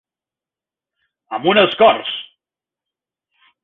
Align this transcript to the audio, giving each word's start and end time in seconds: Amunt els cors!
Amunt 1.39 1.63
els 1.67 1.79
cors! 1.85 2.19